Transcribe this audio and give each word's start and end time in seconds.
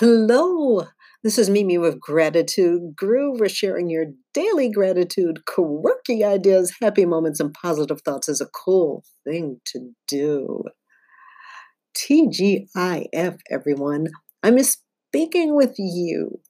Hello, 0.00 0.86
this 1.22 1.36
is 1.36 1.50
Mimi 1.50 1.76
with 1.76 2.00
Gratitude 2.00 2.96
Groove. 2.96 3.38
We're 3.38 3.50
sharing 3.50 3.90
your 3.90 4.06
daily 4.32 4.70
gratitude, 4.70 5.44
quirky 5.44 6.24
ideas, 6.24 6.72
happy 6.80 7.04
moments, 7.04 7.38
and 7.38 7.52
positive 7.52 8.00
thoughts 8.00 8.26
is 8.26 8.40
a 8.40 8.46
cool 8.46 9.04
thing 9.24 9.60
to 9.66 9.90
do. 10.08 10.64
TGIF, 11.94 13.40
everyone. 13.50 14.06
I'm 14.42 14.58
speaking 14.62 15.54
with 15.54 15.74
you, 15.76 16.40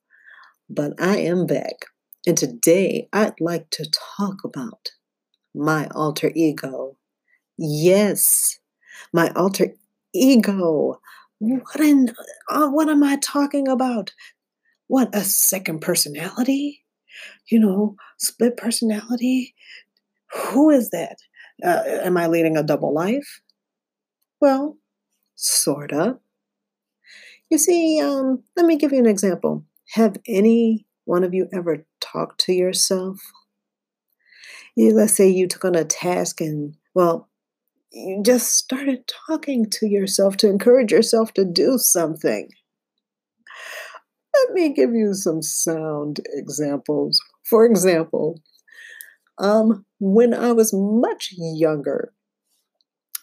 but 0.68 0.92
I 1.00 1.16
am 1.16 1.44
back. 1.44 1.86
And 2.28 2.38
today 2.38 3.08
I'd 3.12 3.40
like 3.40 3.68
to 3.70 3.90
talk 4.16 4.44
about 4.44 4.90
my 5.56 5.88
alter 5.88 6.30
ego. 6.36 6.98
Yes, 7.58 8.60
my 9.12 9.32
alter 9.34 9.74
ego. 10.14 11.00
What 11.40 11.80
in 11.80 12.14
uh, 12.50 12.68
what 12.68 12.90
am 12.90 13.02
I 13.02 13.16
talking 13.16 13.66
about? 13.66 14.12
What 14.88 15.14
a 15.14 15.22
second 15.22 15.80
personality? 15.80 16.84
You 17.50 17.60
know, 17.60 17.96
split 18.18 18.58
personality? 18.58 19.54
Who 20.34 20.70
is 20.70 20.90
that? 20.90 21.18
Uh, 21.64 21.82
am 21.86 22.18
I 22.18 22.26
leading 22.26 22.58
a 22.58 22.62
double 22.62 22.94
life? 22.94 23.40
Well, 24.40 24.76
sorta. 25.36 26.18
You 27.50 27.58
see, 27.58 28.00
um, 28.02 28.44
let 28.56 28.66
me 28.66 28.76
give 28.76 28.92
you 28.92 28.98
an 28.98 29.06
example. 29.06 29.64
Have 29.94 30.16
any 30.28 30.86
one 31.06 31.24
of 31.24 31.32
you 31.32 31.48
ever 31.54 31.86
talked 32.00 32.40
to 32.42 32.52
yourself? 32.52 33.18
You, 34.76 34.92
let's 34.92 35.14
say 35.14 35.28
you 35.28 35.48
took 35.48 35.64
on 35.64 35.74
a 35.74 35.84
task 35.84 36.42
and, 36.42 36.76
well, 36.94 37.29
you 37.92 38.22
just 38.24 38.54
started 38.56 39.10
talking 39.26 39.68
to 39.70 39.86
yourself 39.86 40.36
to 40.38 40.48
encourage 40.48 40.92
yourself 40.92 41.32
to 41.34 41.44
do 41.44 41.78
something. 41.78 42.48
Let 44.34 44.52
me 44.52 44.72
give 44.72 44.94
you 44.94 45.14
some 45.14 45.42
sound 45.42 46.20
examples. 46.34 47.20
For 47.44 47.64
example, 47.64 48.40
um, 49.38 49.84
when 49.98 50.32
I 50.34 50.52
was 50.52 50.72
much 50.72 51.34
younger, 51.36 52.12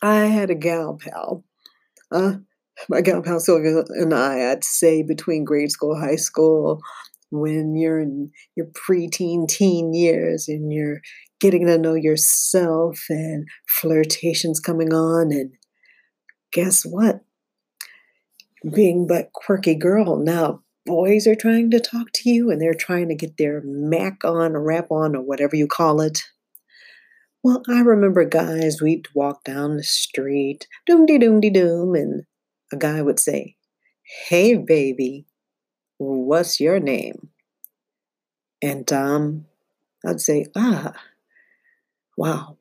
I 0.02 0.26
had 0.26 0.50
a 0.50 0.56
gal 0.56 1.00
pal. 1.02 1.44
Uh, 2.12 2.36
my 2.90 3.02
gal 3.02 3.22
pal 3.22 3.40
Sylvia 3.40 3.84
and 3.90 4.14
I, 4.14 4.52
I'd 4.52 4.64
say 4.64 5.02
between 5.02 5.46
grade 5.46 5.72
school, 5.72 6.00
high 6.00 6.16
school, 6.18 6.82
when 7.32 7.76
you're 7.76 8.00
in 8.00 8.32
your 8.56 8.68
preteen, 8.68 9.48
teen 9.48 9.94
years 9.94 10.48
and 10.48 10.72
you're 10.72 11.02
getting 11.40 11.66
to 11.68 11.78
know 11.78 11.94
yourself 11.94 13.06
and 13.10 13.48
flirtations 13.68 14.60
coming 14.60 14.94
on. 14.94 15.32
And 15.32 15.54
guess 16.52 16.84
what? 16.84 17.22
Being 18.74 19.08
but 19.08 19.32
quirky 19.34 19.76
girl, 19.76 20.18
now 20.18 20.62
boys 20.86 21.28
are 21.28 21.36
trying 21.36 21.70
to 21.72 21.80
talk 21.80 22.08
to 22.14 22.30
you 22.30 22.50
and 22.50 22.62
they're 22.62 22.74
trying 22.74 23.10
to 23.10 23.16
get 23.16 23.38
their 23.38 23.62
mac 23.64 24.24
on 24.24 24.56
or 24.56 24.64
rap 24.64 24.88
on 24.90 25.16
or 25.16 25.22
whatever 25.22 25.56
you 25.56 25.68
call 25.68 26.02
it. 26.02 26.24
Well, 27.44 27.62
I 27.70 27.82
remember 27.82 28.26
guys, 28.26 28.82
we'd 28.82 29.08
walk 29.14 29.44
down 29.44 29.78
the 29.78 29.84
street, 29.84 30.68
doom 30.86 31.06
de 31.06 31.20
doom 31.20 31.40
de 31.40 31.50
doom, 31.50 31.94
and 31.94 32.24
a 32.74 32.78
guy 32.78 33.02
would 33.02 33.20
say, 33.20 33.56
Hey, 34.28 34.56
baby, 34.56 35.28
what's 35.98 36.60
your 36.60 36.80
name? 36.80 37.30
And 38.62 38.92
um, 38.92 39.46
I'd 40.06 40.22
say, 40.22 40.48
Ah, 40.56 40.94
wow. 42.18 42.58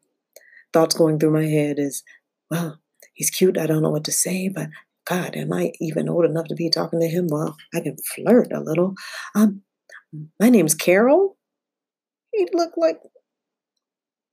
Thoughts 0.73 0.95
going 0.95 1.19
through 1.19 1.33
my 1.33 1.47
head 1.47 1.79
is, 1.79 2.05
Well, 2.51 2.81
he's 3.15 3.31
cute. 3.31 3.59
I 3.59 3.67
don't 3.67 3.83
know 3.83 3.91
what 3.91 4.05
to 4.05 4.13
say, 4.13 4.49
but 4.49 4.69
God, 5.07 5.37
am 5.37 5.53
I 5.53 5.73
even 5.81 6.09
old 6.09 6.25
enough 6.25 6.47
to 6.49 6.55
be 6.55 6.69
talking 6.69 7.01
to 7.01 7.09
him? 7.09 7.29
Well, 7.31 7.57
I 7.75 7.81
can 7.81 7.97
flirt 8.15 8.53
a 8.53 8.61
little. 8.61 8.95
Um, 9.35 9.63
my 10.41 10.49
name's 10.49 10.75
Carol. 10.75 11.37
He'd 12.33 12.51
look 12.53 12.73
like 12.77 13.01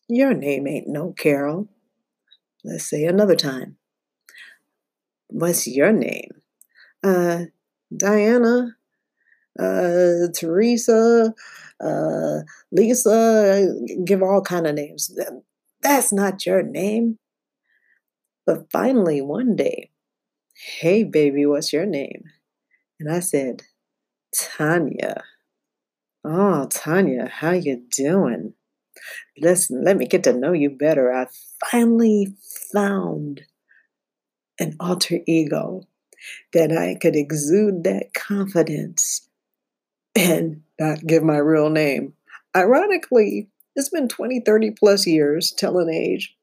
your 0.10 0.34
name 0.34 0.68
ain't 0.68 0.88
no 0.88 1.14
Carol. 1.14 1.70
Let's 2.64 2.90
say 2.90 3.06
another 3.06 3.36
time. 3.36 3.78
What's 5.28 5.68
your 5.68 5.92
name? 5.92 6.32
Uh, 7.04 7.46
Diana, 7.96 8.76
uh, 9.60 10.28
Teresa, 10.36 11.34
uh, 11.84 12.40
Lisa, 12.72 13.76
give 14.06 14.24
all 14.24 14.42
kind 14.42 14.68
of 14.68 14.76
names. 14.76 15.18
That's 15.82 16.12
not 16.14 16.46
your 16.46 16.64
name. 16.64 17.20
But 18.46 18.72
finally, 18.72 19.22
one 19.22 19.56
day, 19.56 19.92
hey 20.80 21.04
baby, 21.04 21.46
what's 21.46 21.72
your 21.72 21.86
name? 21.86 22.24
And 23.00 23.12
I 23.12 23.20
said, 23.20 23.64
Tanya. 24.34 25.24
Oh, 26.26 26.68
Tanya, 26.70 27.28
how 27.28 27.52
you 27.52 27.84
doing? 27.92 28.54
Listen, 29.38 29.84
let 29.84 29.98
me 29.98 30.06
get 30.06 30.24
to 30.24 30.34
know 30.34 30.54
you 30.54 30.70
better. 30.70 31.14
I 31.14 31.28
finally 31.70 32.36
found 32.72 33.42
an 34.60 34.76
alter 34.80 35.20
ego 35.28 35.82
that 36.54 36.72
I 36.72 36.96
could 36.96 37.16
exude 37.16 37.84
that 37.84 38.14
confidence 38.14 39.28
and 40.16 40.62
not 40.80 41.06
give 41.06 41.24
my 41.24 41.38
real 41.38 41.70
name. 41.70 42.14
Ironically, 42.56 43.50
it's 43.76 43.90
been 43.90 44.08
20, 44.08 44.42
30 44.42 44.72
plus 44.72 45.08
years, 45.08 45.52
telling 45.58 45.90
age. 45.94 46.36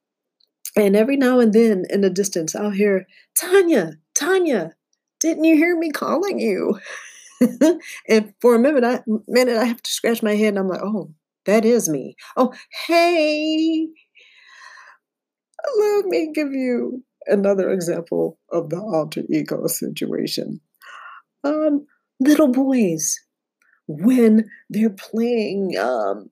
And 0.76 0.96
every 0.96 1.16
now 1.16 1.40
and 1.40 1.52
then 1.52 1.84
in 1.90 2.00
the 2.00 2.10
distance, 2.10 2.54
I'll 2.54 2.70
hear, 2.70 3.06
Tanya, 3.36 3.94
Tanya, 4.14 4.72
didn't 5.20 5.44
you 5.44 5.56
hear 5.56 5.76
me 5.76 5.90
calling 5.90 6.38
you? 6.38 6.78
and 8.08 8.34
for 8.40 8.54
a 8.54 8.58
minute, 8.58 8.84
I 8.84 9.00
minute 9.26 9.56
I 9.56 9.64
have 9.64 9.82
to 9.82 9.90
scratch 9.90 10.22
my 10.22 10.34
head 10.34 10.48
and 10.48 10.58
I'm 10.58 10.68
like, 10.68 10.82
oh, 10.82 11.12
that 11.46 11.64
is 11.64 11.88
me. 11.88 12.16
Oh, 12.36 12.52
hey. 12.86 13.88
Let 15.78 16.06
me 16.06 16.30
give 16.34 16.52
you 16.52 17.04
another 17.26 17.70
example 17.70 18.38
of 18.50 18.70
the 18.70 18.78
alter 18.78 19.22
ego 19.28 19.66
situation. 19.66 20.60
Um, 21.44 21.86
little 22.18 22.48
boys, 22.48 23.18
when 23.98 24.48
they're 24.68 24.88
playing 24.88 25.76
um, 25.76 26.30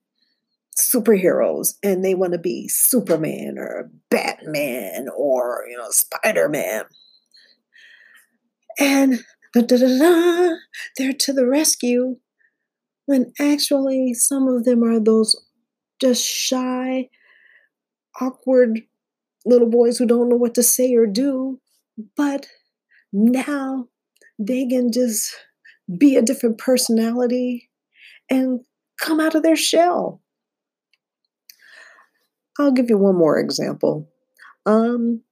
superheroes 0.78 1.74
and 1.82 2.04
they 2.04 2.14
want 2.14 2.32
to 2.32 2.38
be 2.38 2.68
Superman 2.68 3.56
or 3.58 3.90
Batman 4.10 5.08
or 5.16 5.64
you 5.68 5.76
know 5.76 5.90
Spider 5.90 6.48
Man, 6.48 6.84
and 8.78 9.24
da, 9.54 9.62
da, 9.62 9.76
da, 9.76 9.98
da, 9.98 10.56
they're 10.96 11.12
to 11.12 11.32
the 11.32 11.46
rescue, 11.46 12.16
when 13.06 13.32
actually 13.40 14.14
some 14.14 14.46
of 14.46 14.64
them 14.64 14.84
are 14.84 15.00
those 15.00 15.34
just 16.00 16.24
shy, 16.24 17.08
awkward 18.20 18.82
little 19.44 19.68
boys 19.68 19.98
who 19.98 20.06
don't 20.06 20.28
know 20.28 20.36
what 20.36 20.54
to 20.54 20.62
say 20.62 20.94
or 20.94 21.06
do, 21.06 21.60
but 22.16 22.46
now 23.12 23.88
they 24.38 24.64
can 24.64 24.92
just 24.92 25.34
be 25.96 26.16
a 26.16 26.22
different 26.22 26.58
personality 26.58 27.70
and 28.30 28.60
come 29.00 29.20
out 29.20 29.34
of 29.34 29.42
their 29.42 29.56
shell. 29.56 30.22
I'll 32.58 32.72
give 32.72 32.90
you 32.90 32.98
one 32.98 33.16
more 33.16 33.38
example. 33.38 34.08
Um, 34.66 35.22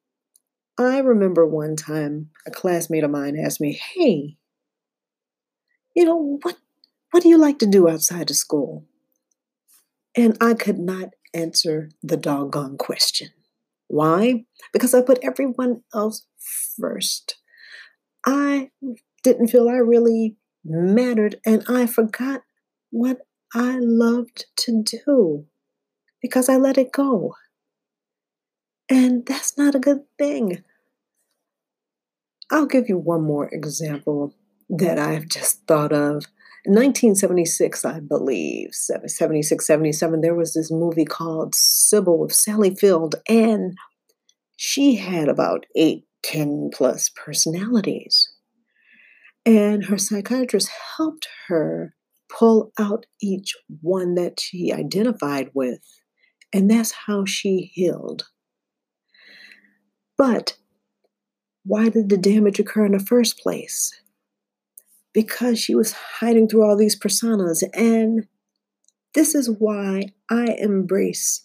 I 0.79 0.99
remember 0.99 1.47
one 1.47 1.77
time 1.77 2.31
a 2.47 2.51
classmate 2.51 3.05
of 3.05 3.11
mine 3.11 3.37
asked 3.37 3.61
me, 3.61 3.73
"Hey, 3.73 4.39
you 5.95 6.05
know 6.05 6.39
what? 6.43 6.57
What 7.11 7.23
do 7.23 7.29
you 7.29 7.39
like 7.39 7.59
to 7.61 7.67
do 7.67 7.89
outside 7.89 8.31
of 8.31 8.37
school?" 8.37 8.85
And 10.17 10.37
I 10.41 10.55
could 10.55 10.79
not 10.79 11.11
answer 11.35 11.91
the 12.03 12.17
doggone 12.17 12.79
question. 12.79 13.29
Why? 13.89 14.47
Because 14.73 14.95
I 14.95 15.03
put 15.03 15.19
everyone 15.23 15.83
else 15.95 16.27
first. 16.79 17.37
I 18.27 18.71
didn't 19.23 19.49
feel 19.49 19.69
I 19.69 19.77
really 19.77 20.37
mattered, 20.69 21.41
and 21.45 21.65
I 21.69 21.87
forgot 21.87 22.43
what 22.91 23.19
I 23.55 23.79
loved 23.81 24.47
to 24.59 24.83
do 24.83 25.47
because 26.21 26.49
I 26.49 26.57
let 26.57 26.79
it 26.79 26.93
go. 26.93 27.35
And 28.89 29.27
that's 29.27 29.57
not 29.59 29.75
a 29.75 29.81
good 29.81 30.03
thing. 30.19 30.63
I'll 32.51 32.67
give 32.67 32.89
you 32.89 32.99
one 32.99 33.23
more 33.23 33.49
example 33.53 34.35
that 34.69 34.99
I've 34.99 35.29
just 35.29 35.67
thought 35.67 35.93
of. 35.93 36.25
In 36.65 36.75
1976, 36.75 37.85
I 37.85 38.01
believe, 38.01 38.71
76, 38.73 39.65
77, 39.65 40.21
there 40.21 40.35
was 40.35 40.55
this 40.55 40.71
movie 40.71 41.05
called 41.05 41.55
Sybil 41.55 42.19
with 42.19 42.33
Sally 42.33 42.75
Field, 42.75 43.17
and 43.29 43.77
she 44.57 44.97
had 44.97 45.29
about 45.29 45.67
eight, 45.77 46.07
ten 46.23 46.71
plus 46.73 47.09
personalities. 47.11 48.29
And 49.47 49.85
her 49.87 49.97
psychiatrist 49.97 50.69
helped 50.97 51.29
her 51.49 51.95
pull 52.29 52.73
out 52.79 53.07
each 53.23 53.55
one 53.81 54.15
that 54.17 54.41
she 54.41 54.73
identified 54.73 55.51
with. 55.55 55.81
And 56.53 56.71
that's 56.71 56.93
how 56.93 57.25
she 57.25 57.71
healed. 57.73 58.27
But 60.19 60.57
why 61.65 61.89
did 61.89 62.09
the 62.09 62.17
damage 62.19 62.59
occur 62.59 62.87
in 62.87 62.93
the 62.93 62.99
first 62.99 63.39
place? 63.39 63.93
because 65.17 65.59
she 65.59 65.75
was 65.75 65.93
hiding 65.93 66.47
through 66.47 66.63
all 66.63 66.77
these 66.77 66.95
personas. 66.95 67.63
And 67.73 68.29
this 69.15 69.35
is 69.35 69.49
why 69.49 70.13
I 70.31 70.55
embrace 70.59 71.43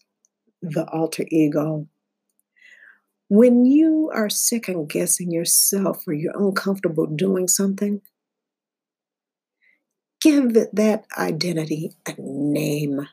the 0.61 0.85
alter 0.89 1.23
ego. 1.31 1.87
When 3.33 3.63
you 3.63 4.11
are 4.13 4.29
second 4.29 4.89
guessing 4.89 5.31
yourself 5.31 6.05
or 6.05 6.11
you're 6.11 6.37
uncomfortable 6.37 7.05
doing 7.05 7.47
something, 7.47 8.01
give 10.21 10.53
that 10.53 11.05
identity 11.17 11.93
a 12.05 12.13
name. 12.17 13.07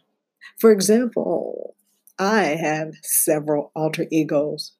For 0.59 0.73
example, 0.73 1.76
I 2.19 2.47
have 2.47 2.94
several 3.05 3.70
alter 3.76 4.06
egos. 4.11 4.73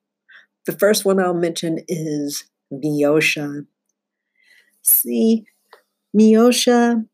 The 0.67 0.73
first 0.73 1.05
one 1.05 1.21
I'll 1.21 1.35
mention 1.35 1.85
is 1.87 2.43
Miosha. 2.73 3.65
See, 4.83 5.47
Miosha 6.13 7.07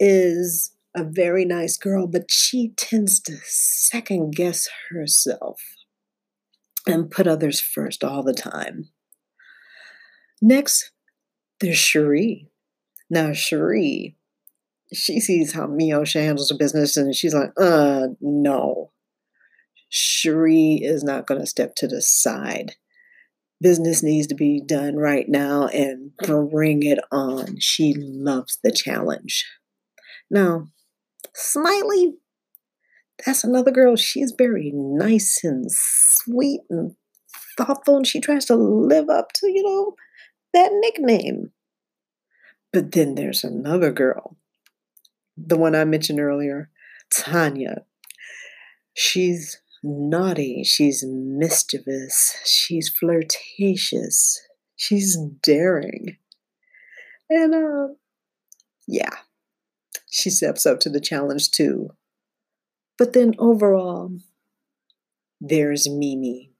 is 0.00 0.70
a 0.96 1.04
very 1.04 1.44
nice 1.44 1.76
girl, 1.76 2.06
but 2.06 2.30
she 2.30 2.72
tends 2.78 3.20
to 3.24 3.36
second 3.44 4.34
guess 4.34 4.70
herself 4.88 5.60
and 6.86 7.10
put 7.10 7.26
others 7.26 7.60
first 7.60 8.02
all 8.02 8.22
the 8.22 8.34
time. 8.34 8.88
Next, 10.40 10.90
there's 11.60 11.78
Cherie. 11.78 12.48
Now, 13.08 13.32
Cherie, 13.32 14.16
she 14.92 15.20
sees 15.20 15.52
how 15.52 15.66
Miosha 15.66 16.22
handles 16.22 16.48
the 16.48 16.56
business 16.56 16.96
and 16.96 17.14
she's 17.14 17.34
like, 17.34 17.50
uh, 17.58 18.08
no. 18.20 18.92
Cherie 19.88 20.80
is 20.82 21.04
not 21.04 21.26
going 21.26 21.40
to 21.40 21.46
step 21.46 21.74
to 21.76 21.86
the 21.86 22.00
side. 22.00 22.76
Business 23.60 24.02
needs 24.02 24.26
to 24.28 24.34
be 24.34 24.60
done 24.60 24.96
right 24.96 25.28
now 25.28 25.68
and 25.68 26.10
bring 26.16 26.82
it 26.82 26.98
on. 27.12 27.60
She 27.60 27.94
loves 27.96 28.58
the 28.64 28.72
challenge. 28.72 29.46
Now, 30.30 30.68
Smiley, 31.34 32.14
that's 33.24 33.44
another 33.44 33.70
girl. 33.70 33.96
She's 33.96 34.32
very 34.36 34.72
nice 34.74 35.40
and 35.44 35.70
sweet 35.70 36.60
and 36.70 36.94
thoughtful, 37.56 37.96
and 37.96 38.06
she 38.06 38.20
tries 38.20 38.44
to 38.46 38.56
live 38.56 39.08
up 39.08 39.32
to, 39.34 39.48
you 39.48 39.62
know, 39.62 39.94
that 40.54 40.72
nickname. 40.72 41.52
But 42.72 42.92
then 42.92 43.14
there's 43.14 43.44
another 43.44 43.92
girl, 43.92 44.36
the 45.36 45.58
one 45.58 45.74
I 45.74 45.84
mentioned 45.84 46.20
earlier, 46.20 46.70
Tanya. 47.10 47.84
She's 48.94 49.60
naughty, 49.82 50.62
she's 50.64 51.04
mischievous, 51.06 52.36
she's 52.44 52.88
flirtatious, 52.88 54.40
she's 54.76 55.18
daring. 55.42 56.16
And 57.28 57.54
uh 57.54 57.94
yeah, 58.86 59.16
she 60.10 60.30
steps 60.30 60.66
up 60.66 60.80
to 60.80 60.90
the 60.90 61.00
challenge 61.00 61.50
too. 61.50 61.90
But 63.02 63.14
then 63.14 63.34
overall, 63.36 64.16
there's 65.40 65.88
Mimi. 65.88 66.52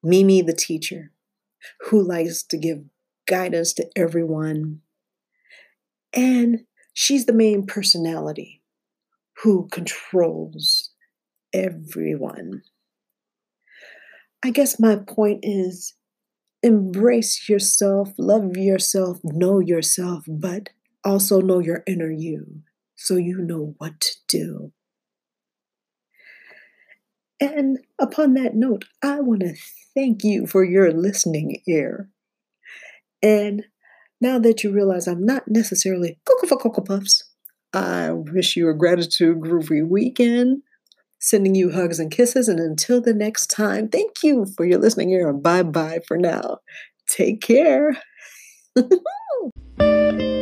Mimi, 0.00 0.42
the 0.42 0.52
teacher, 0.52 1.10
who 1.80 2.00
likes 2.00 2.44
to 2.44 2.56
give 2.56 2.84
guidance 3.26 3.72
to 3.72 3.90
everyone. 3.96 4.82
And 6.12 6.66
she's 6.92 7.26
the 7.26 7.32
main 7.32 7.66
personality 7.66 8.62
who 9.42 9.66
controls 9.72 10.90
everyone. 11.52 12.62
I 14.44 14.50
guess 14.50 14.78
my 14.78 14.94
point 14.94 15.40
is 15.42 15.94
embrace 16.62 17.48
yourself, 17.48 18.10
love 18.20 18.56
yourself, 18.56 19.18
know 19.24 19.58
yourself, 19.58 20.22
but 20.28 20.68
also 21.02 21.40
know 21.40 21.58
your 21.58 21.82
inner 21.88 22.12
you 22.12 22.62
so 22.94 23.16
you 23.16 23.38
know 23.38 23.74
what 23.78 23.98
to 23.98 24.10
do. 24.28 24.72
And 27.42 27.80
upon 27.98 28.34
that 28.34 28.54
note, 28.54 28.84
I 29.02 29.18
want 29.18 29.40
to 29.40 29.56
thank 29.96 30.22
you 30.22 30.46
for 30.46 30.62
your 30.62 30.92
listening 30.92 31.60
ear. 31.66 32.08
And 33.20 33.64
now 34.20 34.38
that 34.38 34.62
you 34.62 34.70
realize 34.70 35.08
I'm 35.08 35.26
not 35.26 35.48
necessarily 35.48 36.20
Cocoa 36.24 36.46
for 36.46 36.56
Cocoa 36.56 36.82
Puffs, 36.82 37.24
I 37.72 38.12
wish 38.12 38.54
you 38.54 38.68
a 38.68 38.74
gratitude 38.74 39.40
groovy 39.40 39.84
weekend. 39.84 40.62
Sending 41.18 41.56
you 41.56 41.70
hugs 41.70 41.98
and 41.98 42.12
kisses. 42.12 42.48
And 42.48 42.60
until 42.60 43.00
the 43.00 43.14
next 43.14 43.48
time, 43.48 43.88
thank 43.88 44.22
you 44.22 44.46
for 44.56 44.64
your 44.64 44.78
listening 44.78 45.10
ear. 45.10 45.32
Bye 45.32 45.64
bye 45.64 46.00
for 46.06 46.16
now. 46.16 46.58
Take 47.08 47.40
care. 47.40 47.96